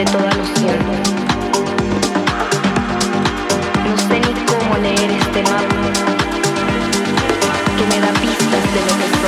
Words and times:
de 0.00 0.06
toda 0.12 0.30
alusión. 0.30 0.78
No 3.86 3.98
sé 4.08 4.18
ni 4.18 4.32
cómo 4.46 4.78
leer 4.78 5.10
este 5.10 5.42
mapa 5.42 5.92
que 7.76 7.84
me 7.86 8.00
da 8.00 8.10
pistas 8.12 8.64
de 8.72 8.80
lo 8.86 8.94
que 8.98 9.19